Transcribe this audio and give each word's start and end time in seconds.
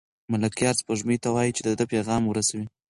ملکیار 0.31 0.75
سپوږمۍ 0.79 1.17
ته 1.23 1.29
وايي 1.35 1.51
چې 1.57 1.61
د 1.63 1.69
ده 1.79 1.85
پیغام 1.93 2.23
ورسوي. 2.27 2.65